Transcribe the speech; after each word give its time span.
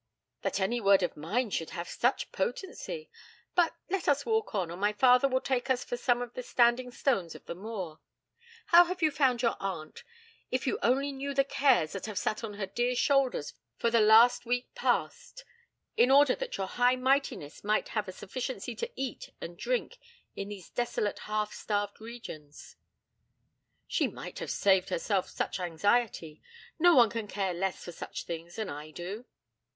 'That 0.41 0.59
any 0.59 0.81
word 0.81 1.03
of 1.03 1.15
mine 1.15 1.51
should 1.51 1.69
have 1.77 1.87
such 1.87 2.31
potency! 2.31 3.07
But, 3.53 3.75
let 3.87 4.07
us 4.07 4.25
walk 4.25 4.55
on, 4.55 4.71
or 4.71 4.75
my 4.75 4.93
father 4.93 5.27
will 5.27 5.41
take 5.41 5.69
us 5.69 5.83
for 5.83 5.95
some 5.95 6.23
of 6.23 6.33
the 6.33 6.41
standing 6.41 6.89
stones 6.89 7.35
of 7.35 7.45
the 7.45 7.53
moor. 7.53 7.99
How 8.69 8.85
have 8.85 9.03
you 9.03 9.11
found 9.11 9.43
your 9.43 9.55
aunt? 9.59 10.03
If 10.49 10.65
you 10.65 10.79
only 10.81 11.11
knew 11.11 11.35
the 11.35 11.43
cares 11.43 11.91
that 11.91 12.07
have 12.07 12.17
sat 12.17 12.43
on 12.43 12.55
her 12.55 12.65
dear 12.65 12.95
shoulders 12.95 13.53
for 13.77 13.91
the 13.91 14.01
last 14.01 14.43
week 14.43 14.73
past, 14.73 15.45
in 15.95 16.09
order 16.09 16.33
that 16.33 16.57
your 16.57 16.65
high 16.65 16.95
mightyness 16.95 17.63
might 17.63 17.89
have 17.89 18.07
a 18.07 18.11
sufficiency 18.11 18.73
to 18.77 18.89
eat 18.95 19.29
and 19.39 19.55
drink 19.55 19.99
in 20.35 20.49
these 20.49 20.71
desolate 20.71 21.19
half 21.19 21.53
starved 21.53 22.01
regions.' 22.01 22.75
'She 23.87 24.07
might 24.07 24.39
have 24.39 24.49
saved 24.49 24.89
herself 24.89 25.29
such 25.29 25.59
anxiety. 25.59 26.41
No 26.79 26.95
one 26.95 27.11
can 27.11 27.27
care 27.27 27.53
less 27.53 27.83
for 27.85 27.91
such 27.91 28.23
things 28.23 28.55
than 28.55 28.67
I 28.67 28.89
do.' 28.89 29.25